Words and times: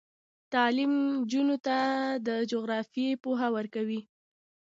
تعلیم 0.53 0.93
نجونو 1.19 1.55
ته 1.65 1.77
د 2.27 2.29
جغرافیې 2.51 3.09
پوهه 3.23 3.47
ورکوي. 3.55 4.01